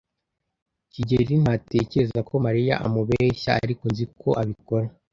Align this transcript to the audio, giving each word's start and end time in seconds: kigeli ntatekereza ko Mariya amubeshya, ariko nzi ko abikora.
kigeli 0.91 1.33
ntatekereza 1.43 2.19
ko 2.27 2.33
Mariya 2.45 2.75
amubeshya, 2.85 3.51
ariko 3.63 3.83
nzi 3.91 4.05
ko 4.21 4.29
abikora. 4.41 4.87